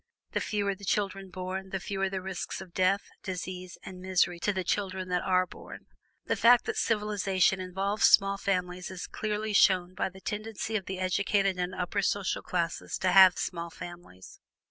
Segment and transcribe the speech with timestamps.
[0.31, 4.51] The fewer the children born, the fewer the risks of death, disease, and misery to
[4.51, 5.85] the children that are born.
[6.25, 10.97] The fact that civilization involves small families is clearly shown by the tendency of the
[10.97, 14.39] educated and upper social classes to have small families.